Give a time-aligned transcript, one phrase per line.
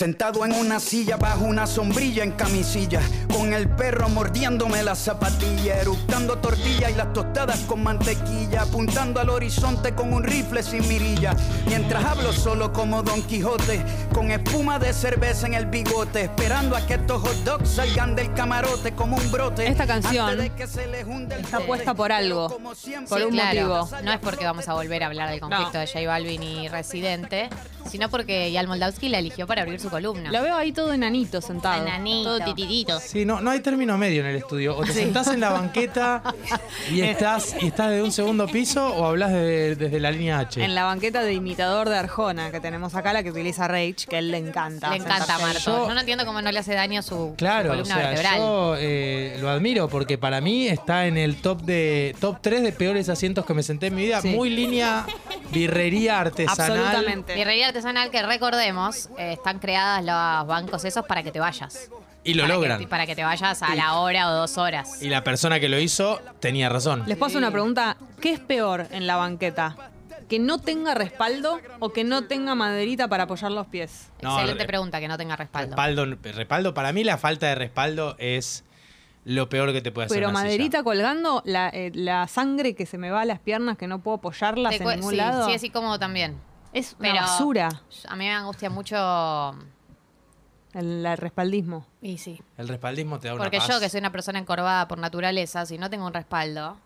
[0.00, 5.78] Sentado en una silla bajo una sombrilla en camisilla, con el perro mordiéndome la zapatilla,
[5.78, 11.36] eructando tortilla y las tostadas con mantequilla, apuntando al horizonte con un rifle sin mirilla,
[11.66, 13.84] mientras hablo solo como Don Quijote,
[14.14, 18.32] con espuma de cerveza en el bigote, esperando a que estos hot dogs salgan del
[18.32, 19.68] camarote como un brote.
[19.68, 21.66] Esta canción antes de que se les hunde el está bote.
[21.68, 23.06] puesta por algo, Como siempre.
[23.10, 24.02] por un claro, motivo.
[24.02, 25.80] no es porque vamos a volver a hablar del conflicto No.
[25.80, 27.50] de J Balvin y Residente,
[27.86, 30.30] sino porque Yal Moldavsky la eligió para abrir su columna.
[30.30, 31.82] Lo veo ahí todo enanito sentado.
[31.86, 32.38] Enanito.
[32.38, 33.00] Todo titidito.
[33.00, 34.76] Sí, no, no hay término medio en el estudio.
[34.76, 36.22] O te sentás en la banqueta
[36.90, 40.62] y estás, y estás de un segundo piso o hablas de- desde la línea H.
[40.64, 44.16] En la banqueta de imitador de Arjona que tenemos acá, la que utiliza Rage, que
[44.16, 44.90] a él le encanta.
[44.90, 45.38] Le encanta.
[45.38, 45.58] Marto.
[45.64, 48.06] Yo- Yo no entiendo cómo no le hace daño su, su Claro, o columna sea,
[48.08, 48.38] vertebral.
[48.38, 52.72] yo eh, lo admiro porque para mí está en el top de top 3 de
[52.72, 54.20] peores asientos que me senté en mi vida.
[54.20, 54.28] Sí.
[54.28, 55.06] Muy línea
[55.52, 56.78] birrería artesanal.
[56.80, 57.34] Absolutamente.
[57.34, 61.90] Birrería artesanal que recordemos, eh, están creadas los bancos esos para que te vayas.
[62.22, 62.78] Y lo Para logran.
[62.80, 65.02] que- para que te vayas a la hora o dos horas.
[65.02, 67.04] Y la persona que lo hizo tenía razón.
[67.06, 67.96] Les paso una pregunta.
[68.20, 69.74] ¿Qué es peor en la banqueta?
[70.28, 74.10] ¿Que no tenga respaldo o que no tenga maderita para apoyar los pies?
[74.22, 75.70] No, Excelente re- pregunta, que no tenga respaldo.
[75.74, 78.64] Respaldo, respaldo, para mí la falta de respaldo es
[79.24, 80.48] lo peor que te puede hacer Pero una silla.
[80.48, 84.00] maderita colgando, la, eh, la sangre que se me va a las piernas, que no
[84.00, 85.46] puedo apoyarlas en ningún sí, lado.
[85.46, 86.36] sí, es incómodo también.
[86.72, 87.68] Es una Pero basura
[88.08, 88.96] a mí me angustia mucho.
[90.72, 91.86] el, el respaldismo.
[92.00, 92.40] Y sí.
[92.56, 93.68] El respaldismo te da una Porque paz.
[93.68, 96.76] yo, que soy una persona encorvada por naturaleza, si no tengo un respaldo,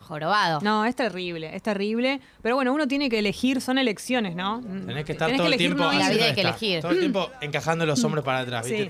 [0.00, 0.60] jorobado.
[0.62, 2.20] No, es terrible, es terrible.
[2.42, 4.60] Pero bueno, uno tiene que elegir, son elecciones, ¿no?
[4.62, 5.92] Tenés que estar Tenés todo el tiempo no.
[5.92, 6.80] La vida hay que elegir.
[6.80, 8.84] Todo el tiempo encajando los hombros para atrás, ¿viste?
[8.84, 8.88] Sí.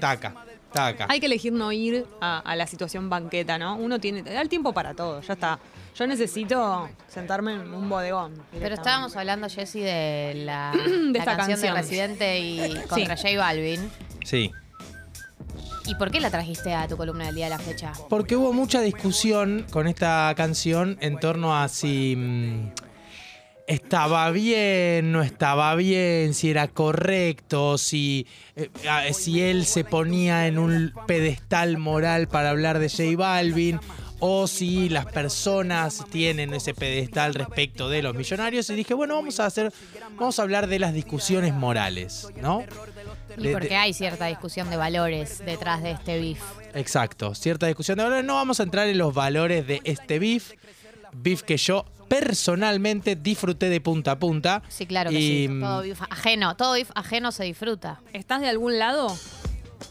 [1.09, 3.77] Hay que elegir no ir a, a la situación banqueta, ¿no?
[3.77, 5.59] Uno tiene, da el tiempo para todo, ya está.
[5.97, 8.35] Yo necesito sentarme en un bodegón.
[8.53, 11.75] Pero estábamos hablando, Jessy, de la, De la esta canción, canción.
[11.75, 13.91] de Residente y contra J Balvin.
[14.25, 14.53] Sí.
[15.87, 17.93] ¿Y por qué la trajiste a tu columna del día de la fecha?
[18.11, 22.73] Porque hubo mucha discusión con esta canción en torno a si mm,
[23.69, 28.71] estaba bien, no estaba bien, si era correcto, si, eh,
[29.13, 33.79] si él se ponía en un pedestal moral para hablar de J Balvin.
[34.21, 38.69] O si las personas tienen ese pedestal respecto de los millonarios.
[38.69, 39.73] Y dije, bueno, vamos a hacer.
[40.17, 42.65] Vamos a hablar de las discusiones morales, ¿no?
[43.37, 46.41] Y porque hay cierta discusión de valores detrás de este beef.
[46.75, 48.25] Exacto, cierta discusión de valores.
[48.25, 50.51] No vamos a entrar en los valores de este beef.
[51.13, 54.63] Beef que yo personalmente disfruté de punta a punta.
[54.69, 55.49] Sí, claro que y, sí.
[55.49, 58.01] mm, Todo beef ajeno, todo ajeno se disfruta.
[58.13, 59.17] ¿Estás de algún lado?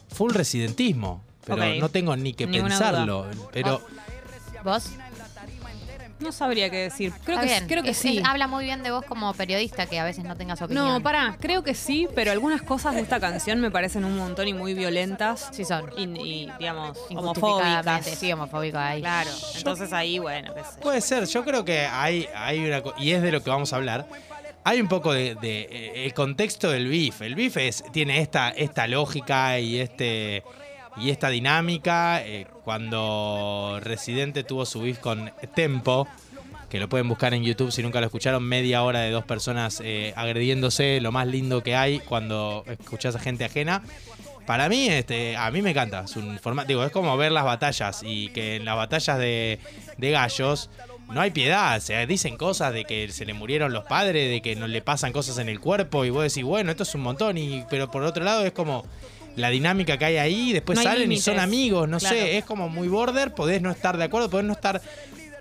[0.09, 1.23] Full residentismo.
[1.45, 3.25] Pero no tengo ni que Ninguna pensarlo.
[3.53, 3.81] Pero
[4.63, 4.91] ¿Vos?
[6.19, 7.13] No sabría qué decir.
[7.23, 7.67] Creo Está que, bien.
[7.67, 8.17] creo que Es- sí.
[8.17, 10.87] es- habla muy bien de vos como periodista que a veces no tengas opinión.
[10.87, 14.47] No, pará, creo que sí, pero algunas cosas de esta canción me parecen un montón
[14.47, 15.49] y muy violentas.
[15.51, 15.91] Sí son.
[15.95, 18.19] Y, y, digamos, Injustificadamente, homofóbicas.
[18.19, 19.01] Sí, homofóbico ahí.
[19.01, 19.29] Claro.
[19.57, 20.81] Entonces ahí, bueno, qué sé yo.
[20.81, 21.25] puede ser.
[21.27, 22.81] Yo creo que hay, hay una.
[22.81, 24.07] co- Y es de lo que vamos a hablar.
[24.63, 27.21] Hay un poco de, de, eh, el contexto del beef.
[27.21, 30.43] El beef es, tiene esta, esta lógica y este
[30.99, 32.21] y esta dinámica.
[32.25, 36.07] eh, cuando Residente tuvo su beef con Tempo,
[36.69, 39.81] que lo pueden buscar en YouTube si nunca lo escucharon, media hora de dos personas
[39.83, 43.81] eh, agrediéndose, lo más lindo que hay cuando escuchás a gente ajena.
[44.45, 46.05] Para mí, este, a mí me encanta.
[46.05, 49.59] Es un formato, digo, es como ver las batallas y que en las batallas de,
[49.97, 50.69] gallos
[51.09, 51.77] no hay piedad.
[51.77, 54.81] O sea, dicen cosas de que se le murieron los padres, de que no le
[54.81, 57.37] pasan cosas en el cuerpo y vos decís, bueno, esto es un montón.
[57.37, 58.85] Y, pero por otro lado es como
[59.37, 62.15] la dinámica que hay ahí, después No hay salen y son amigos, no Claro.
[62.15, 64.81] sé, es como muy border, podés no estar de acuerdo, podés no estar,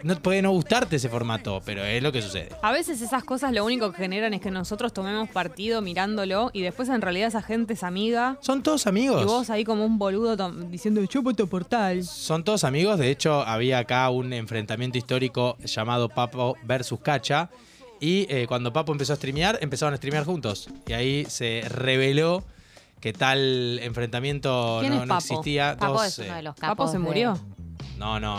[0.02, 2.50] no, puede no gustarte ese formato, pero es lo que sucede.
[2.62, 6.60] A veces esas cosas lo único que generan es que nosotros tomemos partido mirándolo y
[6.62, 8.36] después en realidad esa gente es amiga.
[8.42, 9.22] Son todos amigos.
[9.22, 10.36] Y vos ahí como un boludo
[10.70, 12.04] diciendo chupo tu portal.
[12.04, 17.48] Son todos amigos, de hecho había acá un enfrentamiento histórico llamado Papo versus Cacha.
[17.98, 20.68] Y eh, cuando Papo empezó a streamear, empezaron a streamear juntos.
[20.86, 22.44] Y ahí se reveló
[23.00, 25.18] que tal enfrentamiento ¿Quién no, es no Papo?
[25.24, 25.76] existía.
[25.78, 26.68] Papo Dos, es uno eh, de los capos.
[26.76, 27.38] ¿Papo se de- murió?
[27.98, 28.36] No, no,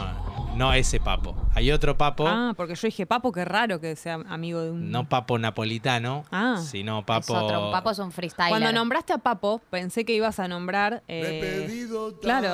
[0.55, 1.35] no ese Papo.
[1.55, 4.91] Hay otro Papo, Ah, porque yo dije, Papo, qué raro que sea amigo de un...
[4.91, 6.61] no Papo napolitano, Ah.
[6.63, 7.33] sino Es Papo.
[7.33, 7.71] otro.
[7.71, 8.51] Papo es un freestyler.
[8.51, 11.01] Cuando nombraste a Papo, pensé que ibas a nombrar...
[11.07, 11.87] eh,
[12.21, 12.49] claro.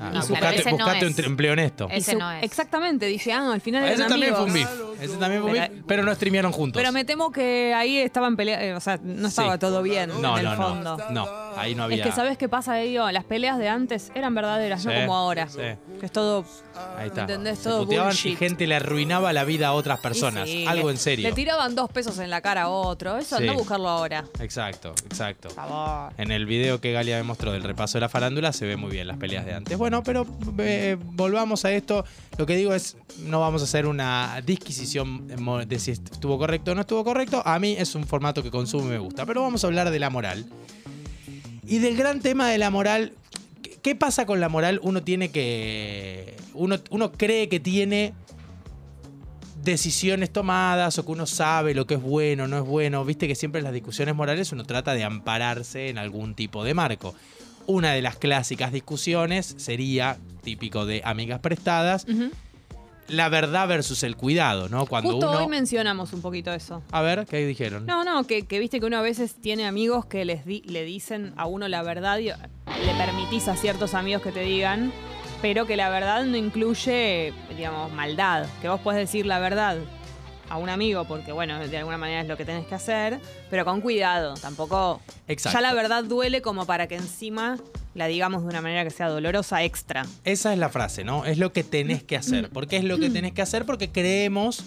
[0.00, 1.18] Ah, No, buscate claro, ese no buscate es.
[1.18, 1.88] un empleo honesto.
[1.90, 2.42] Ese su- no es.
[2.42, 4.70] Exactamente, dije, ah, al final eran Ese también fue un amigos.
[4.98, 5.02] beef.
[5.02, 6.80] Ese también fue un beef, pero no streamearon juntos.
[6.80, 9.58] Pero me temo que ahí estaban peleando, o sea, no estaba Sí.
[9.58, 10.96] todo bien No, en el no, no, fondo.
[11.10, 11.45] no.
[11.56, 11.98] Ahí no había.
[11.98, 15.48] Es que sabes qué pasa, Digo, las peleas de antes eran verdaderas, no como ahora.
[15.48, 15.58] sí.
[15.98, 16.44] Que es todo.
[16.98, 17.22] Ahí está.
[17.22, 17.58] ¿Entendés?
[17.58, 18.38] Se Todo puteaban y bullshit.
[18.38, 20.46] gente le arruinaba la vida a otras personas.
[20.48, 21.28] Y sí, Algo le- en serio.
[21.28, 23.16] Le tiraban dos pesos en la cara a otro.
[23.16, 24.24] Eso anda a buscarlo ahora.
[24.40, 25.48] Exacto, exacto.
[25.48, 26.12] Por favor.
[26.18, 28.90] En el video que Galia me mostró del repaso de la farándula se ve muy
[28.90, 29.78] bien las peleas de antes.
[29.78, 30.26] Bueno, pero
[30.58, 32.04] eh, volvamos a esto.
[32.36, 35.26] Lo que digo es, no vamos a hacer una disquisición
[35.66, 37.42] de si estuvo correcto o no estuvo correcto.
[37.46, 39.24] A mí es un formato que consumo y me gusta.
[39.24, 40.44] Pero vamos a hablar de la moral.
[41.66, 43.12] Y del gran tema de la moral.
[43.62, 44.80] ¿Qué- ¿Qué pasa con la moral?
[44.82, 46.36] Uno tiene que...
[46.54, 48.14] Uno, uno cree que tiene
[49.62, 53.04] decisiones tomadas o que uno sabe lo que es bueno, no es bueno.
[53.04, 56.74] Viste que siempre en las discusiones morales uno trata de ampararse en algún tipo de
[56.74, 57.14] marco.
[57.66, 62.06] Una de las clásicas discusiones sería, típico de amigas prestadas.
[63.08, 64.86] La verdad versus el cuidado, ¿no?
[64.86, 65.38] Cuando Justo uno...
[65.40, 66.82] hoy mencionamos un poquito eso.
[66.90, 67.86] A ver, ¿qué dijeron?
[67.86, 70.84] No, no, que, que viste que uno a veces tiene amigos que les di- le
[70.84, 74.92] dicen a uno la verdad y le permitís a ciertos amigos que te digan,
[75.42, 78.46] pero que la verdad no incluye, digamos, maldad.
[78.60, 79.76] Que vos podés decir la verdad
[80.48, 83.20] a un amigo porque, bueno, de alguna manera es lo que tenés que hacer,
[83.50, 84.34] pero con cuidado.
[84.34, 85.00] Tampoco.
[85.28, 85.56] Exacto.
[85.58, 87.56] Ya la verdad duele como para que encima
[87.96, 90.06] la digamos de una manera que sea dolorosa extra.
[90.24, 91.24] Esa es la frase, ¿no?
[91.24, 92.50] Es lo que tenés que hacer.
[92.50, 93.64] ¿Por qué es lo que tenés que hacer?
[93.64, 94.64] Porque creemos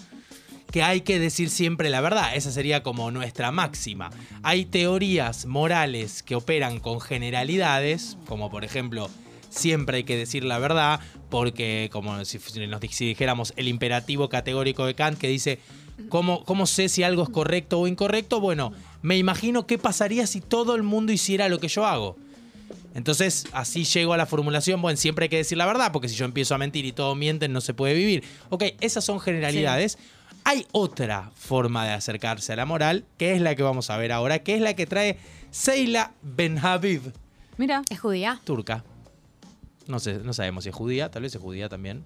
[0.72, 2.34] que hay que decir siempre la verdad.
[2.34, 4.10] Esa sería como nuestra máxima.
[4.42, 9.08] Hay teorías morales que operan con generalidades, como por ejemplo,
[9.48, 10.98] siempre hay que decir la verdad,
[11.28, 15.60] porque como si, nos, si dijéramos el imperativo categórico de Kant que dice,
[16.08, 18.40] ¿cómo, ¿cómo sé si algo es correcto o incorrecto?
[18.40, 18.72] Bueno,
[19.02, 22.16] me imagino qué pasaría si todo el mundo hiciera lo que yo hago.
[22.94, 26.16] Entonces, así llego a la formulación, bueno, siempre hay que decir la verdad, porque si
[26.16, 28.24] yo empiezo a mentir y todos mienten, no se puede vivir.
[28.48, 29.96] Ok, esas son generalidades.
[30.44, 34.10] Hay otra forma de acercarse a la moral, que es la que vamos a ver
[34.10, 35.18] ahora, que es la que trae
[35.50, 37.12] Seila Benhabib,
[37.58, 38.40] Mira, ¿Es judía?
[38.44, 38.84] turca.
[39.86, 42.04] No, sé, no sabemos si es judía, tal vez es judía también.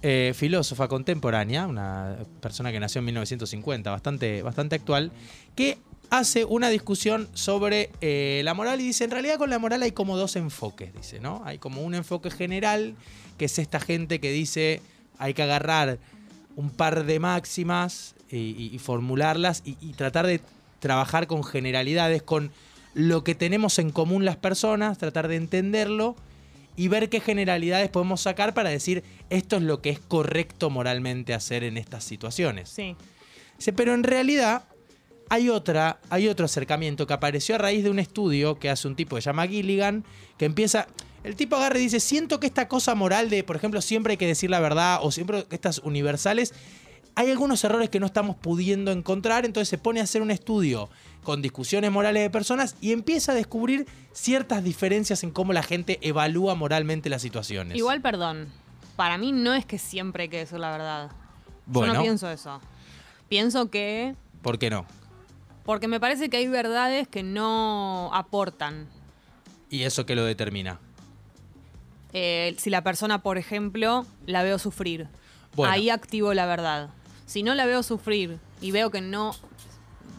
[0.00, 5.12] Eh, filósofa contemporánea, una persona que nació en 1950, bastante, bastante actual,
[5.54, 5.78] que
[6.12, 9.92] hace una discusión sobre eh, la moral y dice, en realidad con la moral hay
[9.92, 11.40] como dos enfoques, dice, ¿no?
[11.46, 12.94] Hay como un enfoque general,
[13.38, 14.82] que es esta gente que dice,
[15.18, 15.98] hay que agarrar
[16.54, 20.42] un par de máximas y, y- y formularlas y, y tratar de
[20.80, 22.50] trabajar con generalidades, con
[22.92, 26.14] lo que tenemos en común las personas, tratar de entenderlo
[26.76, 31.32] y ver qué generalidades podemos sacar para decir esto es lo que es correcto moralmente
[31.32, 32.68] hacer en estas situaciones.
[32.68, 32.96] sí.
[33.76, 34.64] Pero en realidad
[35.32, 38.94] hay otra, hay otro acercamiento que apareció a raíz de un estudio que hace un
[38.94, 40.04] tipo que se llama Gilligan,
[40.36, 40.86] que empieza.
[41.24, 44.16] El tipo agarra y dice: Siento que esta cosa moral de, por ejemplo, siempre hay
[44.18, 46.52] que decir la verdad, o siempre estas universales,
[47.14, 49.46] hay algunos errores que no estamos pudiendo encontrar.
[49.46, 50.90] Entonces se pone a hacer un estudio
[51.24, 55.98] con discusiones morales de personas y empieza a descubrir ciertas diferencias en cómo la gente
[56.02, 57.78] evalúa moralmente las situaciones.
[57.78, 58.48] Igual, perdón.
[58.96, 61.10] Para mí no es que siempre hay que decir la verdad.
[61.72, 62.60] Yo no pienso eso.
[63.30, 64.14] Pienso que.
[64.42, 64.84] ¿Por qué no?
[65.64, 68.88] Porque me parece que hay verdades que no aportan.
[69.70, 70.78] ¿Y eso qué lo determina?
[72.12, 75.08] Eh, si la persona, por ejemplo, la veo sufrir,
[75.54, 75.72] Bueno.
[75.72, 76.90] ahí activo la verdad.
[77.26, 79.34] Si no la veo sufrir y veo que no.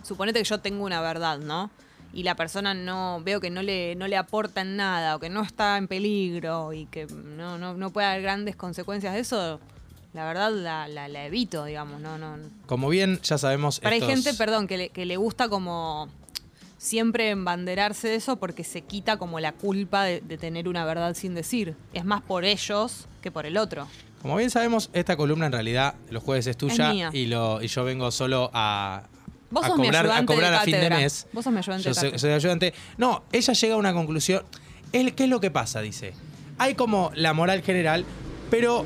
[0.04, 1.70] Suponete que yo tengo una verdad, ¿no?
[2.14, 3.22] Y la persona no.
[3.24, 6.74] Veo que no le, no le aporta en nada o que no está en peligro
[6.74, 9.60] y que no, no, no puede haber grandes consecuencias de eso.
[10.14, 12.38] La verdad la, la, la evito, digamos, no, no.
[12.68, 13.80] Como bien ya sabemos.
[13.80, 16.08] Pero hay gente, perdón, que le, que le gusta como
[16.78, 21.16] siempre embanderarse de eso porque se quita como la culpa de, de tener una verdad
[21.16, 21.76] sin decir.
[21.94, 23.88] Es más por ellos que por el otro.
[24.22, 27.84] Como bien sabemos, esta columna en realidad los jueves es tuya y, lo, y yo
[27.84, 29.04] vengo solo a,
[29.50, 31.28] Vos a sos mi cobrar, a, cobrar a fin de mes.
[31.34, 32.20] Vos sos mi ayudante Yo de soy, cátedra.
[32.20, 32.74] soy ayudante.
[32.98, 34.44] No, ella llega a una conclusión.
[34.92, 35.82] ¿Qué es lo que pasa?
[35.82, 36.14] Dice.
[36.58, 38.06] Hay como la moral general,
[38.50, 38.86] pero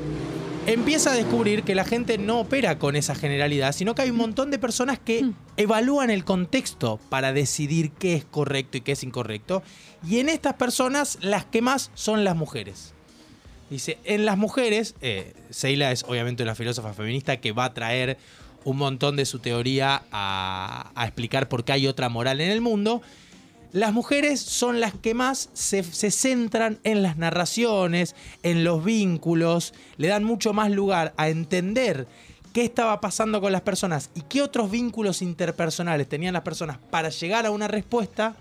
[0.72, 4.16] empieza a descubrir que la gente no opera con esa generalidad, sino que hay un
[4.16, 5.34] montón de personas que Mm.
[5.56, 9.62] evalúan el contexto para decidir qué es correcto y qué es incorrecto.
[10.06, 12.92] Y en estas personas, las que más son las mujeres.
[13.70, 18.16] Dice, en las mujeres, eh, Seila es obviamente una filósofa feminista que va a traer
[18.64, 22.60] un montón de su teoría a, a explicar por qué hay otra moral en el
[22.60, 23.02] mundo.
[23.72, 29.74] Las mujeres son las que más se, se centran en las narraciones, en los vínculos,
[29.96, 32.06] le dan mucho más lugar a entender
[32.52, 37.10] qué estaba pasando con las personas y qué otros vínculos interpersonales tenían las personas para
[37.10, 38.36] llegar a una respuesta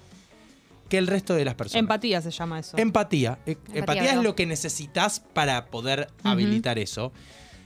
[0.89, 1.81] que el resto de las personas.
[1.81, 2.77] Empatía se llama eso.
[2.77, 3.37] Empatía.
[3.45, 7.11] Eh, Empatía, es lo que necesitas para poder habilitar eso.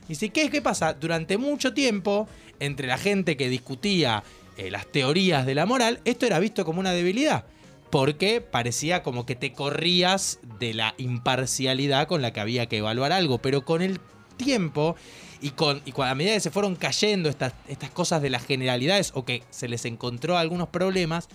[0.10, 0.94] Y si, ¿qué, ¿qué pasa?
[0.94, 2.28] Durante mucho tiempo,
[2.60, 4.24] entre la gente que discutía
[4.58, 7.46] eh, las teorías de la moral, esto era visto como una debilidad.
[7.90, 13.12] porque parecía como que te corrías de la imparcialidad con la que había que evaluar
[13.12, 14.00] algo, pero con el
[14.38, 14.96] tiempo
[15.42, 19.12] y, con, y a medida que se fueron cayendo estas, estas cosas de las generalidades
[19.14, 21.28] o que se les encontró algunos problemas,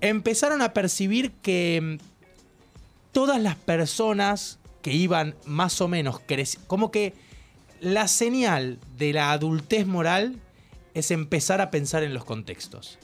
[0.00, 2.04] empezaron a percibir que mm,
[3.12, 7.14] todas las personas que iban más o menos creciendo, como que
[7.80, 10.36] la señal de la adultez moral
[10.96, 12.98] es empezar a pensar en los contextos.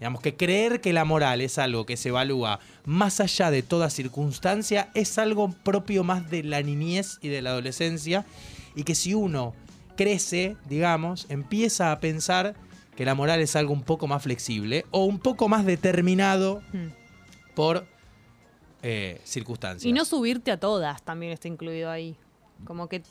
[0.00, 3.90] Digamos que creer que la moral es algo que se evalúa más allá de toda
[3.90, 8.26] circunstancia es algo propio más de la niñez y de la adolescencia
[8.74, 9.54] y que si uno
[9.96, 12.54] crece, digamos, empieza a pensar
[12.96, 16.88] que la moral es algo un poco más flexible o un poco más determinado Hmm.
[17.54, 17.86] por
[18.82, 19.84] eh, circunstancias.
[19.84, 22.16] Y no subirte a todas también está incluido ahí.
[22.64, 23.02] Como que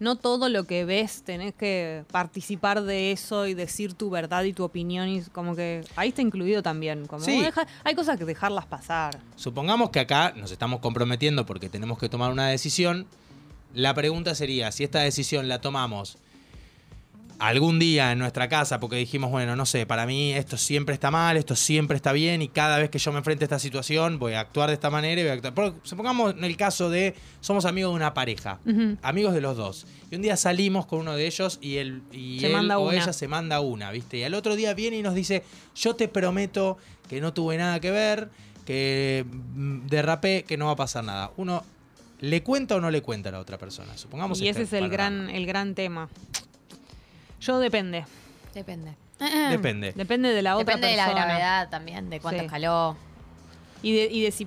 [0.00, 4.52] no todo lo que ves tenés que participar de eso y decir tu verdad y
[4.52, 5.08] tu opinión.
[5.08, 7.06] Y como que ahí está incluido también.
[7.06, 7.40] Como Sí.
[7.40, 9.20] deja- hay cosas que dejarlas pasar.
[9.36, 13.06] Supongamos que acá nos estamos comprometiendo porque tenemos que tomar una decisión.
[13.74, 16.16] La pregunta sería, si esta decisión la tomamos
[17.40, 21.10] algún día en nuestra casa, porque dijimos, bueno, no sé, para mí esto siempre está
[21.10, 24.18] mal, esto siempre está bien, y cada vez que yo me enfrente a esta situación
[24.18, 25.72] voy a actuar de esta manera y voy a actuar.
[25.82, 28.60] Supongamos en el caso de, somos amigos de una pareja,
[29.02, 32.44] amigos de los dos, y un día salimos con uno de ellos y, él, y
[32.44, 32.94] o una.
[32.94, 34.18] ella se manda una, ¿viste?
[34.18, 35.42] Y al otro día viene y nos dice,
[35.74, 36.76] yo te prometo
[37.08, 38.28] que no tuve nada que ver,
[38.66, 41.32] que mm, derrapé, que no va a pasar nada.
[41.38, 41.64] Uno,
[42.20, 43.96] ¿le cuenta o no le cuenta a la otra persona?
[43.96, 45.22] Supongamos Y este ese es el panorama.
[45.22, 46.10] gran, el gran tema.
[47.40, 48.04] Yo depende.
[48.54, 48.94] Depende.
[49.50, 49.92] Depende.
[49.92, 52.46] Depende de la otra Depende de la gravedad también, de cuánto Sí.
[52.46, 52.96] escaló.
[53.82, 54.46] Y de, y de si,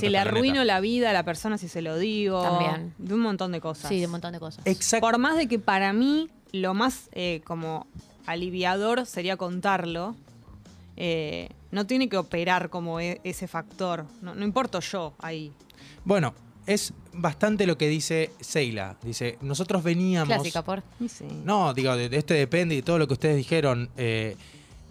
[0.00, 2.42] si le arruino la vida a la persona si se lo digo.
[2.42, 2.94] También.
[2.98, 3.88] De un montón de cosas.
[3.88, 4.66] Sí, de un montón de cosas.
[4.66, 5.06] Exacto.
[5.06, 7.86] Por más de que para mí lo más eh, como
[8.26, 10.14] aliviador sería contarlo,
[10.96, 14.06] eh, no tiene que operar como e- ese factor.
[14.22, 15.52] No, no importo yo ahí.
[16.04, 16.34] Bueno,
[16.66, 18.96] es bastante lo que dice Seila.
[19.02, 20.34] Dice, nosotros veníamos...
[20.34, 20.82] Clásica, por.
[21.08, 21.24] Sí.
[21.44, 23.88] No, digo, de, de este depende y todo lo que ustedes dijeron.
[23.96, 24.36] eh,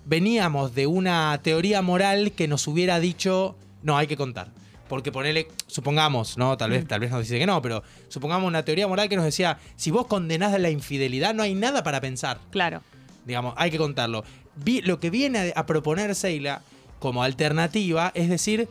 [0.06, 4.52] veníamos de una teoría moral que nos hubiera dicho, no, hay que contar.
[4.88, 6.58] Porque ponerle, supongamos, ¿no?
[6.58, 9.26] Tal vez, tal vez nos dice que no, pero supongamos una teoría moral que nos
[9.26, 12.40] decía, si vos condenás a la infidelidad, no hay nada para pensar.
[12.52, 12.84] Claro.
[13.26, 14.24] Digamos, hay que contarlo.
[14.64, 16.62] Vi- lo que viene a, a proponer Seila
[17.00, 18.70] como alternativa es decir,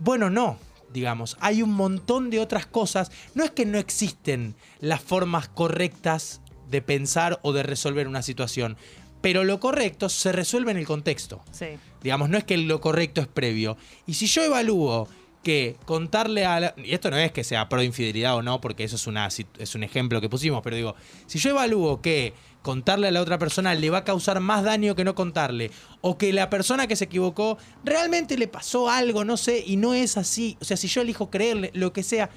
[0.00, 0.58] bueno, no,
[0.94, 3.10] digamos, hay un montón de otras cosas.
[3.34, 8.78] No es que no existen las formas correctas de pensar o de resolver una situación,
[9.20, 11.42] pero lo correcto se resuelve en el contexto.
[11.50, 11.66] Sí.
[12.02, 13.76] Digamos, no es que lo correcto es previo.
[14.06, 15.08] Y si yo evalúo
[15.44, 16.74] que contarle a la...
[16.76, 19.74] Y esto no es que sea pro infidelidad o no, porque eso es, una, es
[19.76, 20.96] un ejemplo que pusimos, pero digo,
[21.26, 24.96] si yo evalúo que contarle a la otra persona le va a causar más daño
[24.96, 25.70] que no contarle,
[26.00, 29.94] o que la persona que se equivocó realmente le pasó algo, no sé, y no
[29.94, 32.30] es así, o sea, si yo elijo creerle, lo que sea,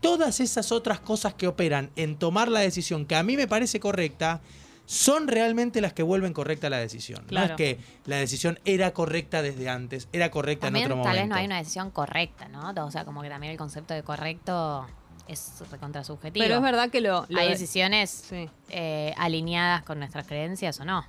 [0.00, 3.80] todas esas otras cosas que operan en tomar la decisión que a mí me parece
[3.80, 4.40] correcta,
[4.86, 7.24] son realmente las que vuelven correcta la decisión.
[7.30, 11.12] No es que la decisión era correcta desde antes, era correcta También en otro tal
[11.12, 11.22] momento.
[11.22, 12.72] vez no hay una decisión correcta, ¿no?
[12.84, 14.86] O sea, como que también el concepto de correcto
[15.28, 16.42] es recontra subjetivo.
[16.44, 17.24] Pero es verdad que lo.
[17.28, 18.50] lo Hay de- decisiones Sí.
[18.70, 21.04] eh, alineadas con nuestras creencias o no.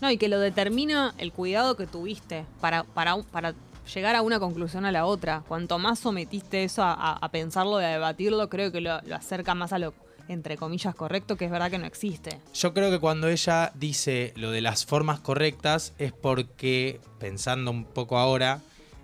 [0.00, 3.54] No, y que lo determina el cuidado que tuviste para, para, un- para
[3.94, 5.42] llegar a una conclusión a la otra.
[5.46, 9.14] Cuanto más sometiste eso a, a- a pensarlo y a debatirlo, creo que lo, lo
[9.14, 9.94] acerca más a lo,
[10.28, 12.38] entre comillas, correcto, que es verdad que no existe.
[12.54, 17.84] Yo creo que cuando ella dice lo de las formas correctas es porque, pensando un
[17.84, 18.60] poco ahora,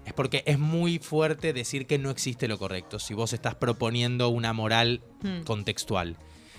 [0.06, 4.28] es porque es muy fuerte decir que no existe lo correcto si vos estás proponiendo
[4.30, 5.42] una moral Hmm.
[5.44, 6.16] contextual.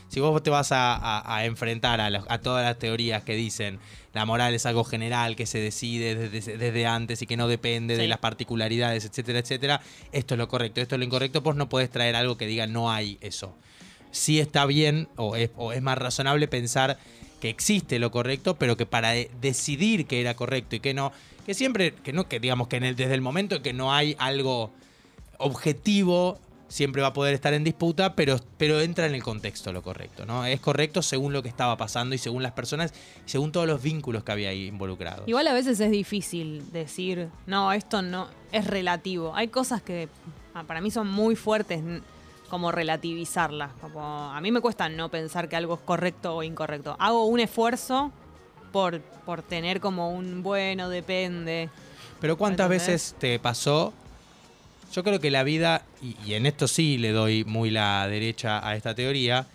[0.09, 3.33] Si vos te vas a, a- a enfrentar a, los- a todas las teorías que
[3.33, 3.79] dicen
[4.13, 7.95] la moral es algo general que se decide desde, desde antes y que no depende
[7.97, 11.69] de las particularidades, etcétera, etcétera, esto es lo correcto, esto es lo incorrecto, vos no
[11.69, 13.55] podés traer algo que diga no hay eso.
[14.11, 16.97] Sí está bien o es, o es más razonable pensar
[17.39, 21.11] que existe lo correcto, pero que para de- decidir que era correcto y que no,
[21.45, 24.71] que siempre, que no, que digamos que desde el momento en que no hay algo
[25.37, 26.37] objetivo,
[26.67, 30.25] siempre va a poder estar en disputa, pero, pero entra en el contexto lo correcto,
[30.25, 30.45] ¿no?
[30.45, 32.93] Es correcto según lo que estaba pasando y según las personas,
[33.25, 35.27] y según todos los vínculos que había ahí involucrados.
[35.27, 39.35] Igual a veces es difícil decir, no, esto no es relativo.
[39.35, 40.07] Hay cosas que
[40.53, 41.81] ah, para mí son muy fuertes,
[42.51, 43.71] como relativizarlas.
[43.79, 46.97] Como, a mí me cuesta no pensar que algo es correcto o incorrecto.
[46.99, 48.11] Hago un esfuerzo
[48.73, 51.69] por, por tener como un bueno, depende.
[52.19, 52.87] Pero ¿cuántas ¿Entendés?
[52.87, 53.93] veces te pasó?
[54.91, 58.67] Yo creo que la vida, y, y en esto sí le doy muy la derecha
[58.67, 59.47] a esta teoría,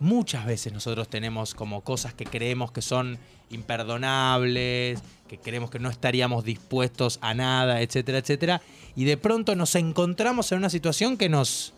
[0.00, 5.88] muchas veces nosotros tenemos como cosas que creemos que son imperdonables, que creemos que no
[5.90, 8.62] estaríamos dispuestos a nada, etcétera, etcétera,
[8.96, 11.72] y de pronto nos encontramos en una situación que nos,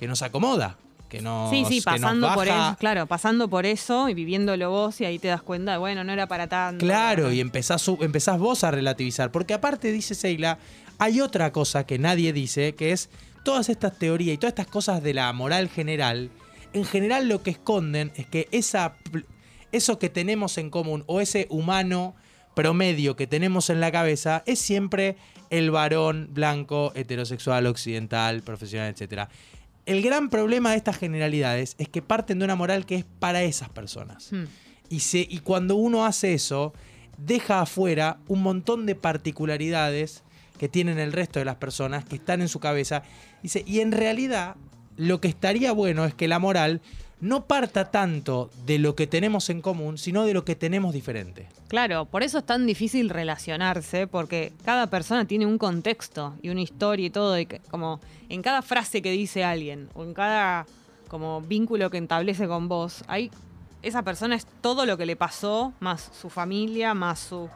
[0.00, 0.78] que nos acomoda,
[1.10, 4.70] que nos, Sí, sí, que nos pasando por eso, claro, pasando por eso y viviéndolo
[4.70, 6.86] vos y ahí te das cuenta, bueno, no era para tanto.
[6.86, 9.30] Claro, y empezás, empezás vos a relativizar.
[9.30, 10.58] Porque aparte, dice Seila,
[10.96, 13.10] hay otra cosa que nadie dice, que es
[13.44, 16.30] todas estas teorías y todas estas cosas de la moral general,
[16.72, 18.94] en general lo que esconden es que esa,
[19.70, 22.14] eso que tenemos en común o ese humano
[22.54, 25.18] promedio que tenemos en la cabeza es siempre
[25.50, 29.28] el varón blanco, heterosexual, occidental, profesional, etc.
[29.86, 33.42] El gran problema de estas generalidades es que parten de una moral que es para
[33.42, 34.32] esas personas.
[34.32, 34.44] Hmm.
[34.88, 36.72] Y, se, y cuando uno hace eso,
[37.16, 40.22] deja afuera un montón de particularidades
[40.58, 43.02] que tienen el resto de las personas que están en su cabeza.
[43.42, 44.56] Dice, y en realidad,
[44.96, 46.82] lo que estaría bueno es que la moral
[47.20, 51.48] no parta tanto de lo que tenemos en común, sino de lo que tenemos diferente.
[51.68, 56.62] Claro, por eso es tan difícil relacionarse, porque cada persona tiene un contexto y una
[56.62, 60.66] historia y todo, que- como en cada frase que dice alguien, o en cada
[61.08, 63.30] como vínculo que establece con vos, hay
[63.82, 67.48] esa persona es todo lo que le pasó, más su familia, más su...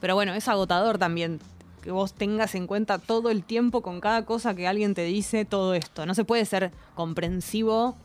[0.00, 1.40] Pero bueno, es agotador también
[1.82, 5.44] que vos tengas en cuenta todo el tiempo con cada cosa que alguien te dice,
[5.46, 6.04] todo esto.
[6.04, 7.96] No se puede ser comprensivo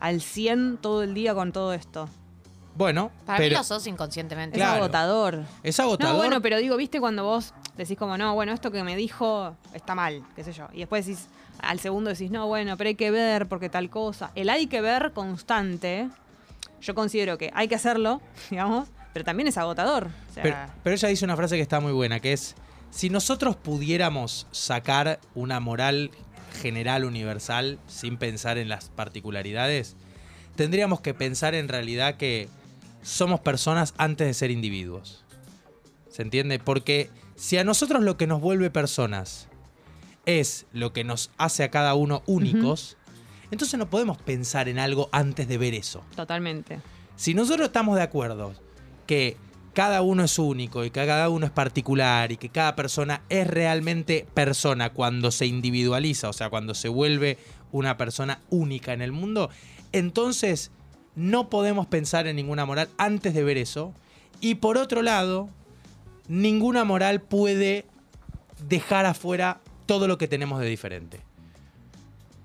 [0.00, 2.08] al 100 todo el día con todo esto.
[2.76, 4.56] Bueno, Para mí lo sos inconscientemente.
[4.58, 4.82] Es Claro.
[4.82, 5.44] agotador.
[5.62, 6.14] es agotador.
[6.14, 9.54] No, bueno, pero digo, viste cuando vos decís como, no, bueno, esto que me dijo
[9.72, 10.66] está mal, qué sé yo.
[10.72, 11.26] Y después decís,
[11.60, 14.32] al segundo decís, no, bueno, pero hay que ver porque tal cosa.
[14.34, 16.08] El hay que ver constante,
[16.80, 18.20] yo considero que hay que hacerlo,
[18.50, 20.08] digamos, pero también es agotador.
[20.30, 22.56] O sea, Pero, pero ella dice una frase que está muy buena, que es,
[22.90, 26.10] si nosotros pudiéramos sacar una moral
[26.54, 29.96] general universal sin pensar en las particularidades,
[30.56, 32.48] tendríamos que pensar en realidad que
[33.02, 35.24] somos personas antes de ser individuos.
[36.08, 36.58] ¿Se entiende?
[36.58, 39.48] Porque si a nosotros lo que nos vuelve personas
[40.26, 42.96] es lo que nos hace a cada uno únicos,
[43.50, 46.02] entonces no podemos pensar en algo antes de ver eso.
[46.14, 46.80] totalmente.
[47.16, 48.54] Si nosotros estamos de acuerdo
[49.06, 49.36] que
[49.74, 53.46] cada uno es único y que cada uno es particular y que cada persona es
[53.46, 57.38] realmente persona cuando se individualiza, o sea, cuando se vuelve
[57.72, 59.50] una persona única en el mundo,
[59.92, 60.70] entonces
[61.16, 63.92] no podemos pensar en ninguna moral antes de ver eso.
[64.40, 65.48] Y por otro lado,
[66.28, 67.86] ninguna moral puede
[68.68, 71.20] dejar afuera todo lo que tenemos de diferente.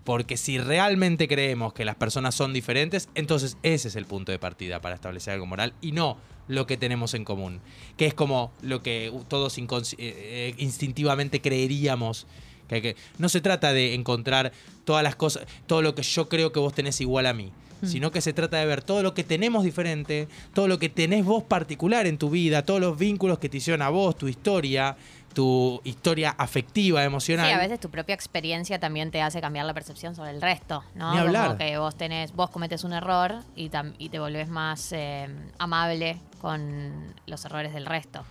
[0.09, 4.39] Porque si realmente creemos que las personas son diferentes, entonces ese es el punto de
[4.39, 6.17] partida para establecer algo moral y no
[6.47, 7.59] lo que tenemos en común.
[7.95, 9.63] Que es como lo que todos eh,
[9.99, 12.25] eh, instintivamente creeríamos.
[12.67, 14.51] Que, que- no se trata de encontrar
[14.83, 17.51] todas las cosas, todo lo que yo creo que vos tenés igual a mí.
[17.83, 21.23] Sino que se trata de ver todo lo que tenemos diferente, todo lo que tenés
[21.23, 24.97] vos particular en tu vida, todos los vínculos que te hicieron a vos, tu historia,
[25.33, 27.47] tu historia afectiva, emocional.
[27.47, 30.83] Sí, a veces tu propia experiencia también te hace cambiar la percepción sobre el resto,
[30.95, 31.11] ¿no?
[31.13, 31.47] Ni hablar.
[31.47, 35.27] Como que vos tenés, vos cometes un error y, tam- y te volvés más eh,
[35.59, 38.23] amable con los errores del resto.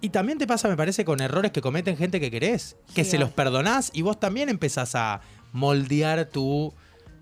[0.00, 3.12] Y también te pasa, me parece, con errores que cometen gente que querés, que Sí,
[3.12, 5.20] se los perdonás y vos también empezás a
[5.52, 6.72] moldear tu.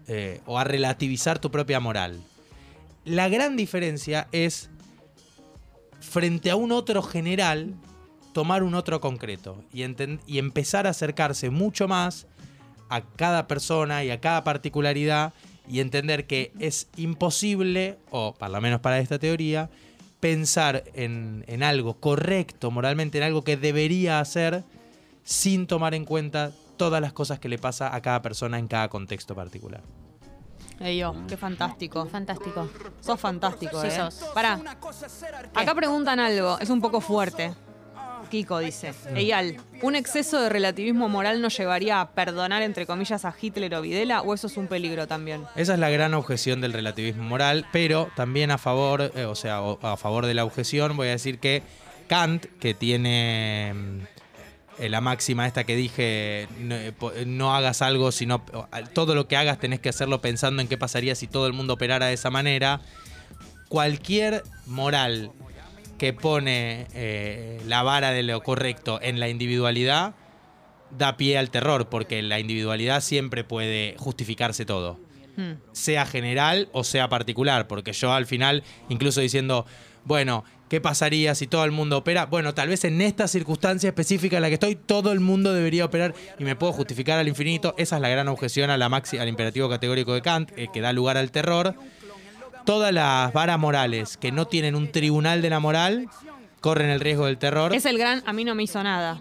[0.09, 2.21] eh, o a relativizar tu propia moral.
[3.05, 4.69] La gran diferencia es,
[6.01, 7.75] frente a un otro general,
[8.37, 9.83] tomar un otro concreto y,
[10.37, 12.27] empezar a acercarse mucho más
[12.90, 15.33] a cada persona y a cada particularidad
[15.66, 19.70] y entender que es imposible, o por lo menos para esta teoría,
[20.20, 24.64] pensar en, en algo correcto moralmente, en algo que debería hacer,
[25.25, 28.90] sin tomar en cuenta todas las cosas que le pasa a cada persona en cada
[28.90, 29.81] contexto particular.
[30.79, 32.05] Ey, yo, qué fantástico.
[32.05, 32.68] Fantástico.
[33.01, 33.92] Sos fantástico, Sí, ¿eh?
[33.92, 34.16] sos.
[34.35, 34.61] Pará,
[35.55, 37.55] acá preguntan algo, es un poco fuerte.
[38.29, 43.35] Kiko dice, Eyal, ¿un exceso de relativismo moral nos llevaría a perdonar, entre comillas, a
[43.41, 45.45] Hitler o Videla o eso es un peligro también?
[45.57, 49.61] Esa es la gran objeción del relativismo moral, pero también a favor, eh, o sea,
[49.83, 51.62] a favor de la objeción, voy a decir que
[52.09, 54.01] Kant, que tiene mm,
[54.79, 58.45] eh, la máxima esta que dije, no, eh, no hagas algo, sino
[58.93, 61.75] todo lo que hagas tenés que hacerlo pensando en qué pasaría si todo el mundo
[61.75, 62.81] operara de esa manera.
[63.69, 65.33] Cualquier moral
[65.99, 70.15] que pone eh, la vara de lo correcto en la individualidad
[70.97, 74.99] da pie al terror, porque la individualidad siempre puede justificarse todo
[75.37, 75.53] Hmm.
[75.73, 79.67] sea general o sea particular, porque yo al final, incluso diciendo,
[80.05, 82.25] bueno, ¿qué pasaría si todo el mundo opera?
[82.25, 85.85] Bueno, tal vez en esta circunstancia específica en la que estoy, todo el mundo debería
[85.85, 87.75] operar y me puedo justificar al infinito.
[87.77, 90.81] Esa es la gran objeción a la maxi, al imperativo categórico de Kant, eh, que
[90.81, 91.75] da lugar al terror.
[92.66, 96.09] Todas las varas morales que no tienen un tribunal de la moral
[96.61, 97.74] corren el riesgo del terror.
[97.74, 99.18] Es el gran a mí no me hizo nada.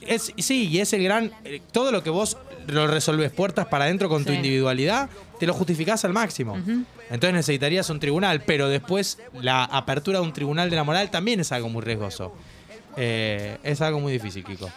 [0.00, 1.32] Es, sí, y es el gran.
[1.44, 5.52] eh, Todo lo que vos lo resolves puertas para adentro con tu individualidad, te lo
[5.54, 6.56] justificás al máximo.
[7.10, 11.40] Entonces necesitarías un tribunal, pero después la apertura de un tribunal de la moral también
[11.40, 12.32] es algo muy riesgoso.
[12.96, 14.70] Eh, es algo muy difícil, Kiko.